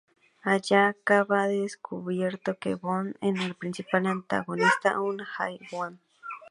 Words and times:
Aya 0.53 0.81
acaba 0.87 1.39
descubriendo 1.47 2.57
que 2.59 2.73
Bohr 2.73 3.15
es 3.21 3.39
el 3.39 3.53
principal 3.53 4.07
antagonista, 4.07 4.99
un 4.99 5.19
High 5.19 5.59
One. 5.71 5.99